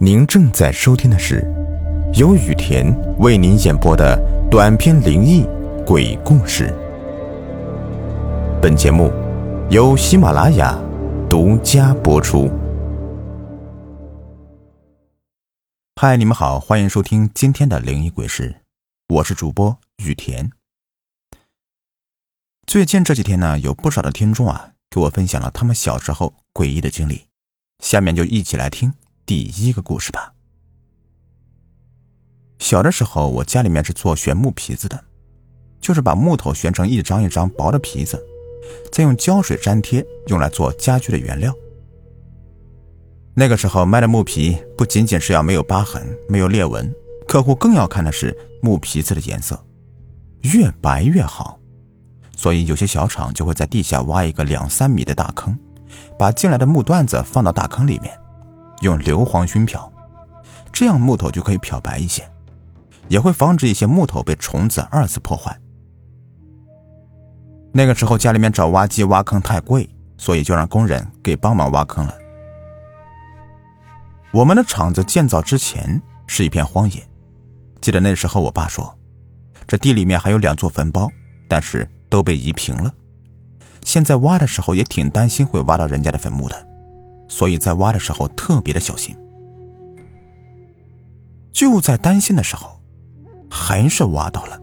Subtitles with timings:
[0.00, 1.42] 您正在收听的是
[2.14, 2.86] 由雨田
[3.18, 4.16] 为您演播的
[4.48, 5.44] 短篇灵异
[5.84, 6.72] 鬼故事。
[8.62, 9.10] 本节目
[9.70, 10.78] 由喜马拉雅
[11.28, 12.48] 独家播出。
[15.96, 18.54] 嗨，你们好，欢迎收听今天的灵异鬼事，
[19.08, 20.52] 我是主播雨田。
[22.68, 27.26] 最近这几天呢，有不少的听众啊给我分享了他们小时候诡异的经历，
[27.80, 28.94] 下面就一起来听。
[29.28, 30.32] 第一个故事吧。
[32.58, 35.04] 小的时候，我家里面是做旋木皮子的，
[35.82, 38.18] 就是把木头旋成一张一张薄的皮子，
[38.90, 41.54] 再用胶水粘贴，用来做家具的原料。
[43.34, 46.90] 那个时候卖的木皮不仅仅是要没有疤痕、没有裂纹，
[47.28, 49.62] 客户更要看的是木皮子的颜色，
[50.54, 51.60] 越白越好。
[52.34, 55.54] 所以有些小厂就会在地下挖一个两三米的大坑，
[56.18, 58.18] 把进来的木段子放到大坑里面。
[58.80, 59.92] 用硫磺熏漂，
[60.72, 62.28] 这样木头就可以漂白一些，
[63.08, 65.58] 也会防止一些木头被虫子二次破坏。
[67.72, 72.14] 那个时候家里面找挖机挖坑太贵，所以就让工人给帮忙挖坑了。
[74.32, 77.02] 我们的厂子建造之前是一片荒野，
[77.80, 78.96] 记得那时候我爸说，
[79.66, 81.08] 这地里面还有两座坟包，
[81.48, 82.92] 但是都被移平了。
[83.84, 86.67] 现在挖的时候也挺担心会挖到人家的坟墓的。
[87.28, 89.16] 所以在挖的时候特别的小心。
[91.52, 92.80] 就在担心的时候，
[93.50, 94.60] 还是挖到了。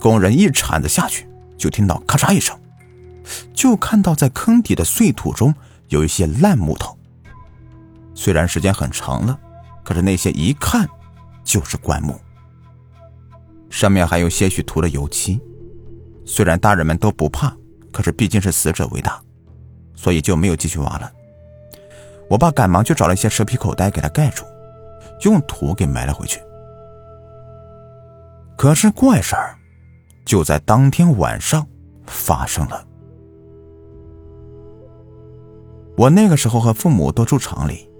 [0.00, 2.58] 工人一铲子下去，就听到咔嚓一声，
[3.54, 5.54] 就看到在坑底的碎土中
[5.88, 6.98] 有一些烂木头。
[8.14, 9.38] 虽然时间很长了，
[9.84, 10.88] 可是那些一看
[11.44, 12.18] 就是棺木，
[13.70, 15.40] 上面还有些许涂了油漆。
[16.24, 17.54] 虽然大人们都不怕，
[17.92, 19.22] 可是毕竟是死者为大。
[19.94, 21.12] 所以就没有继续挖了。
[22.28, 24.44] 我爸赶忙去找了一些蛇皮口袋给他盖住，
[25.22, 26.40] 用土给埋了回去。
[28.56, 29.56] 可是怪事儿
[30.24, 31.66] 就在当天晚上
[32.06, 32.86] 发生了。
[35.96, 37.90] 我那个时候和父母都住厂里，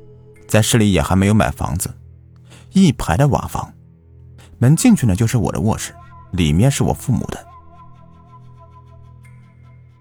[0.49, 1.91] 在市里也还没有买房子，
[2.73, 3.73] 一排的瓦房，
[4.59, 5.93] 门进去呢就是我的卧室，
[6.31, 7.52] 里面是我父母的。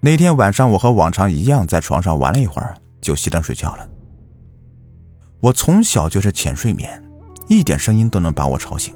[0.04, 3.88] 那天晚上，我和往常一样在床上玩了一会儿，就熄灯睡觉了。
[5.40, 7.04] 我从小就是浅睡眠，
[7.48, 8.96] 一点声音都能把我吵醒。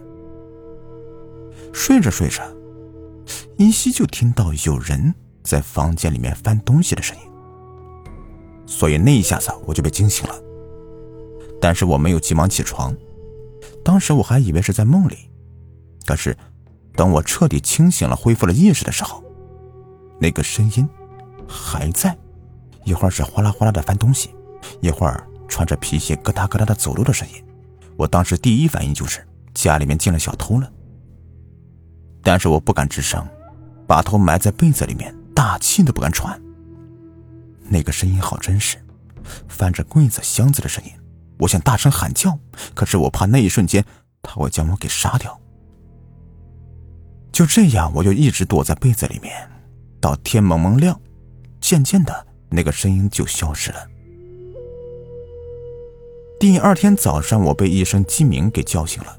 [1.71, 2.41] 睡着睡着，
[3.57, 7.23] 依稀就听到有人在房间里面翻东西的声音，
[8.65, 10.33] 所以那一下子我就被惊醒了。
[11.61, 12.95] 但是我没有急忙起床，
[13.83, 15.29] 当时我还以为是在梦里。
[16.07, 16.35] 可是，
[16.95, 19.23] 等我彻底清醒了，恢复了意识的时候。
[20.19, 20.87] 那个声音
[21.47, 22.17] 还在，
[22.83, 24.33] 一会儿是哗啦哗啦的翻东西，
[24.81, 27.43] 一会儿穿着皮鞋咯哒咯哒的走路的声音。
[27.97, 30.71] 我当时第一反应就是家里面进了小偷了，
[32.21, 33.25] 但是我不敢吱声，
[33.87, 36.41] 把头埋在被子里面，大气都不敢喘。
[37.67, 38.77] 那个声音好真实，
[39.47, 40.91] 翻着柜子箱子的声音。
[41.39, 42.37] 我想大声喊叫，
[42.73, 43.83] 可是我怕那一瞬间
[44.21, 45.39] 他会将我给杀掉。
[47.31, 49.33] 就这样，我就一直躲在被子里面。
[50.05, 51.01] 到天蒙蒙亮，
[51.59, 53.87] 渐渐的，那个声音就消失了。
[56.39, 59.17] 第二天早上，我被一声鸡鸣给叫醒了。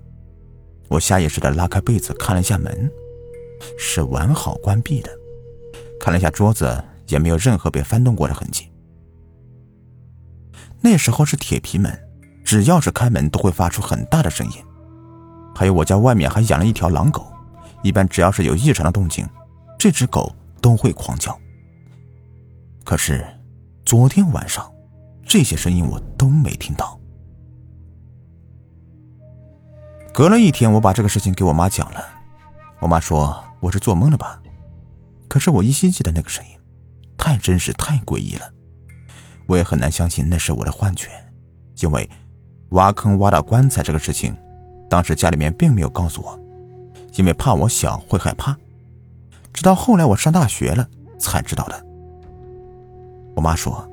[0.86, 2.88] 我下意识的拉开被子，看了一下门，
[3.76, 5.10] 是完好关闭的。
[5.98, 8.70] 看了一下桌子，也没有任何被翻动过的痕迹。
[10.80, 11.98] 那时候是铁皮门，
[12.44, 14.52] 只要是开门都会发出很大的声音。
[15.52, 17.26] 还有我家外面还养了一条狼狗，
[17.82, 19.28] 一般只要是有异常的动静，
[19.76, 20.32] 这只狗。
[20.66, 21.38] 都会狂叫。
[22.82, 23.24] 可是，
[23.84, 24.68] 昨天晚上，
[25.24, 26.98] 这些声音我都没听到。
[30.12, 32.04] 隔了一天，我把这个事情给我妈讲了，
[32.80, 34.42] 我妈说我是做梦了吧？
[35.28, 36.50] 可是我依稀记得那个声音，
[37.16, 38.52] 太真实，太诡异了。
[39.46, 41.08] 我也很难相信那是我的幻觉，
[41.80, 42.10] 因为
[42.70, 44.36] 挖坑挖到棺材这个事情，
[44.90, 46.36] 当时家里面并没有告诉我，
[47.14, 48.58] 因为怕我小会害怕。
[49.56, 50.86] 直到后来我上大学了
[51.18, 51.86] 才知道的。
[53.34, 53.90] 我妈说，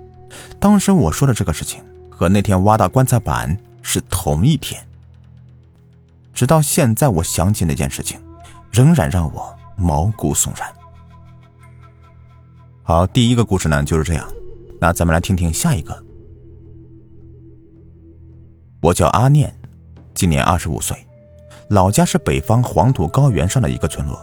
[0.60, 4.86] 当时我说的这个事情和那天挖到棺材板是同一天。
[6.34, 8.20] 直到现在，我想起那件事情，
[8.72, 10.70] 仍然让我毛骨悚然。
[12.84, 14.28] 好，第一个故事呢就是这样，
[14.82, 16.04] 那咱们来听听下一个。
[18.82, 19.56] 我叫阿念，
[20.14, 20.98] 今年二十五岁，
[21.70, 24.22] 老家是北方黄土高原上的一个村落。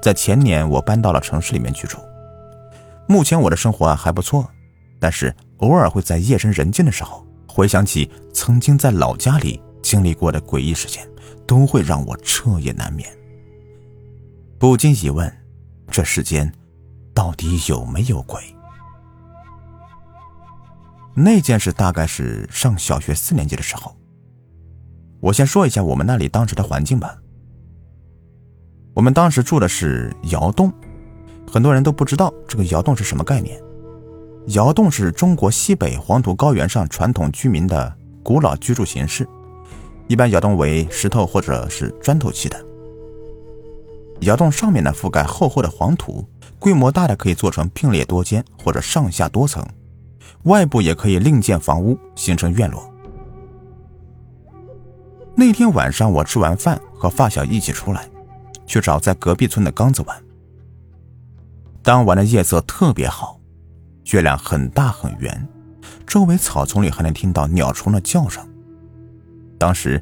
[0.00, 1.98] 在前年，我搬到了城市里面居住。
[3.06, 4.48] 目前我的生活还不错，
[5.00, 11.08] 但是偶尔会在夜深人静的时候，回想起曾经在老家里经历过的诡异事件，
[11.46, 13.08] 都会让我彻夜难眠。
[14.58, 15.32] 不禁疑问：
[15.90, 16.52] 这世间
[17.14, 18.42] 到底有没有鬼？
[21.14, 23.96] 那件事大概是上小学四年级的时候。
[25.20, 27.16] 我先说一下我们那里当时的环境吧。
[28.98, 30.72] 我们当时住的是窑洞，
[31.48, 33.56] 很多人都不知道这个窑洞是什么概念。
[34.48, 39.24] 窑洞是中国西北黄土高原上传统居民的古老居住形式，
[40.08, 42.60] 一般窑洞为石头或者是砖头砌的。
[44.22, 46.26] 窑洞上面呢覆盖厚厚的黄土，
[46.58, 49.64] 规模大的可以做成并列多间或者上下多层，
[50.42, 52.92] 外部也可以另建房屋形成院落。
[55.36, 58.10] 那天晚上我吃完饭和发小一起出来。
[58.68, 60.22] 去找在隔壁村的刚子玩。
[61.82, 63.40] 当晚的夜色特别好，
[64.12, 65.48] 月亮很大很圆，
[66.06, 68.46] 周围草丛里还能听到鸟虫的叫声。
[69.58, 70.00] 当时，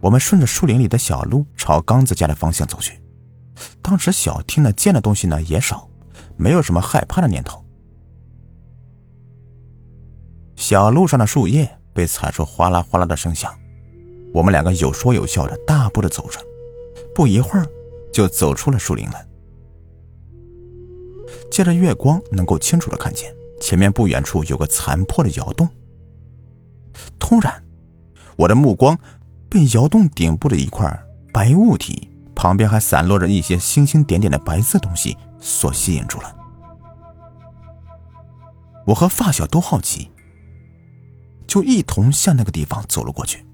[0.00, 3.00] 我们顺着树林里的小路朝刚子家的方向走去。
[3.80, 5.88] 当时小听得见的东西呢也少，
[6.36, 7.64] 没有什么害怕的念头。
[10.54, 13.52] 小路上的树叶被踩出哗啦哗啦的声响，
[14.34, 16.38] 我们两个有说有笑的大步的走着，
[17.14, 17.66] 不一会儿。
[18.12, 19.26] 就走出了树林了。
[21.50, 25.68] 借着月光，能够清楚的看见前面不远处有个残破的窑洞。
[27.18, 27.62] 突然，
[28.36, 28.98] 我的目光
[29.48, 36.36] 被窑洞顶部的一块白物体，旁边还散落着一些星星点点的白色东西所吸引住了。
[38.86, 40.10] 我和发小都好奇，
[41.46, 43.46] 就一同向那个地方走了过去。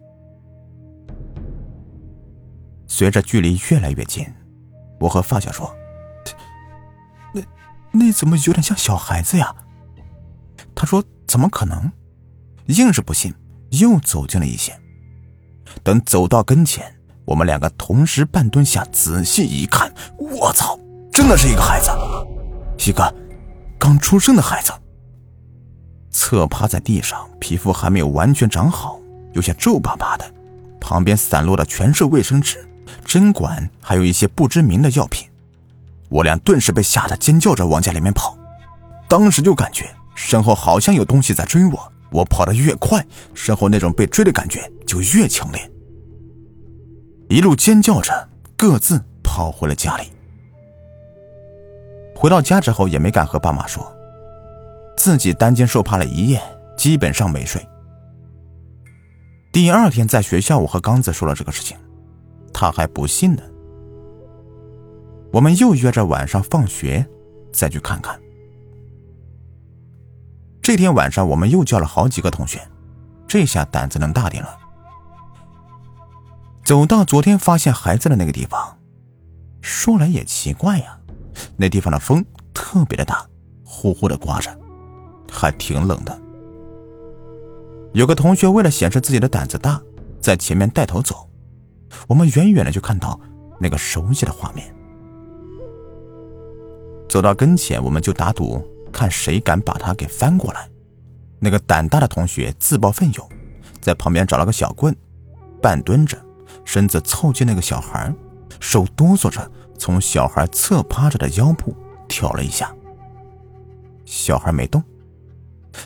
[2.87, 4.27] 随着距离越来越近。
[5.01, 5.75] 我和发小说
[7.33, 7.43] ：“那
[7.93, 9.55] 那怎么有点像小孩子呀？”
[10.75, 11.91] 他说：“怎么可能？”
[12.67, 13.35] 硬是不信，
[13.71, 14.79] 又走近了一些。
[15.83, 20.79] 等走到跟前，我们两个同时半蹲下，仔细一看，我操，
[21.13, 21.91] 真的是一个孩子，
[22.87, 23.15] 一个
[23.79, 24.73] 刚出生的孩子，
[26.11, 29.01] 侧趴在地上，皮肤还没有完全长好，
[29.33, 30.31] 有些皱巴巴的，
[30.81, 32.69] 旁边散落的全是卫生纸。
[33.05, 35.29] 针管，还有一些不知名的药品，
[36.09, 38.37] 我俩顿时被吓得尖叫着往家里面跑。
[39.09, 43.05] 当时就感觉身后好像有东西在追我，我跑得越快，
[43.35, 45.71] 身后那种被追的感觉就越强烈。
[47.29, 50.05] 一路尖叫着，各自跑回了家里。
[52.15, 53.91] 回到家之后也没敢和爸妈说，
[54.97, 56.43] 自己担惊受怕了一夜，
[56.77, 57.65] 基本上没睡。
[59.53, 61.77] 第二天在学校，我和刚子说了这个事情。
[62.61, 63.43] 他还不信呢。
[65.33, 67.07] 我们又约着晚上放学
[67.53, 68.21] 再去看看。
[70.61, 72.61] 这天晚上，我们又叫了好几个同学，
[73.29, 74.59] 这下胆子能大点了。
[76.65, 78.77] 走到昨天发现孩子的那个地方，
[79.61, 80.99] 说来也奇怪呀，
[81.57, 83.25] 那地方的风特别的大，
[83.65, 84.51] 呼呼的刮着，
[85.31, 86.21] 还挺冷的。
[87.93, 89.81] 有个同学为了显示自己的胆子大，
[90.21, 91.28] 在前面带头走。
[92.07, 93.19] 我们远远的就看到
[93.61, 94.75] 那个熟悉的画面。
[97.09, 98.63] 走到跟前，我们就打赌，
[98.93, 100.69] 看谁敢把他给翻过来。
[101.41, 103.29] 那个胆大的同学自报奋勇，
[103.81, 104.95] 在旁边找了个小棍，
[105.63, 106.19] 半蹲着，
[106.65, 108.13] 身子凑近那个小孩，
[108.61, 111.75] 手哆嗦着从小孩侧趴着的腰部
[112.09, 112.75] 挑了一下。
[114.05, 114.83] 小孩没动，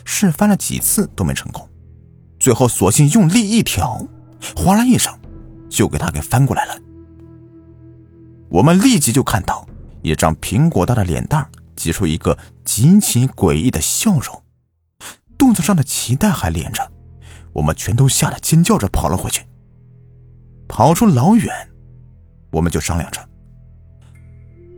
[0.03, 1.69] 试翻了几次都没成功，
[2.39, 4.05] 最后索性用力一挑，
[4.55, 5.13] 哗啦一声。
[5.73, 6.79] 就给他给翻过来了。
[8.49, 9.67] 我们立即就看到
[10.03, 14.43] 一张苹果大的脸蛋挤出一个极其诡异的笑容，
[15.35, 16.91] 肚子上的脐带还连着。
[17.53, 19.43] 我们全都吓得尖叫着跑了回去。
[20.67, 21.51] 跑出老远，
[22.51, 23.19] 我们就商量着，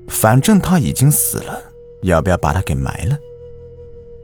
[0.08, 1.62] 反正他已经死了，
[2.04, 3.18] 要不要把他给埋了？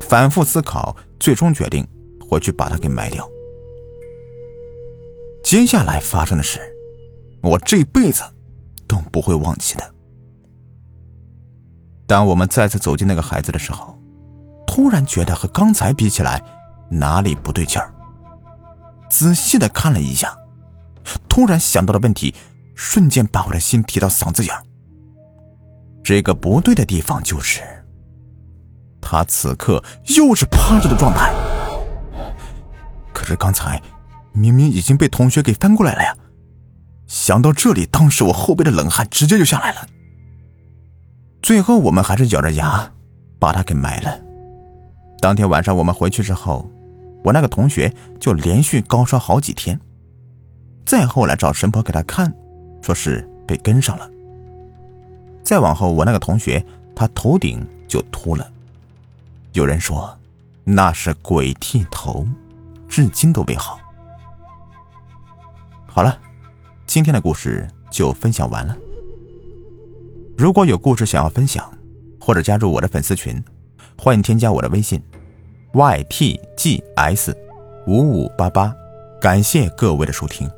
[0.02, 1.86] 反复思考，最终决定
[2.30, 3.30] 回去把他给埋掉。
[5.52, 6.62] 接下来发生的事，
[7.44, 8.24] 我这辈子
[8.88, 9.84] 都不会忘记的。
[12.08, 14.00] 当我们再次走进那个孩子的时候，
[14.66, 16.42] 突然觉得和刚才比起来
[16.90, 17.94] 哪里不对劲儿。
[19.10, 20.34] 仔细的看了一下，
[21.28, 22.34] 突然想到的问题，
[22.74, 24.56] 瞬间把我的心提到嗓子眼
[26.02, 27.60] 这个不对的地方就是，
[29.02, 29.84] 他此刻
[30.16, 31.34] 又是趴着的状态。
[33.14, 33.78] 可是刚才。
[34.34, 36.16] 明明已经被同学给翻过来了呀！
[37.08, 39.86] 想到这里，当时我后背的冷汗直接就下来了。
[41.42, 42.90] 最后，我们还是咬着牙
[43.38, 44.18] 把他给埋了。
[45.20, 46.72] 当天晚上我们回去之后，
[47.24, 49.78] 我那个同学就连续高烧好几天。
[50.86, 52.34] 再后来找神婆给他看，
[52.82, 54.10] 说是被跟上了。
[55.44, 58.50] 再往后，我那个同学他头顶就秃了，
[59.52, 60.18] 有人说
[60.64, 62.26] 那是鬼剃头，
[62.88, 63.81] 至今都未好。
[65.94, 66.18] 好了，
[66.88, 68.78] 今天的故事就分享完了。
[70.38, 71.70] 如果有故事想要分享，
[72.18, 73.44] 或者加入我的粉丝群，
[73.98, 75.04] 欢迎添加我的微信
[75.74, 77.36] ：ytgs
[77.88, 78.74] 五五八八。
[79.20, 80.50] 感谢各位的收听。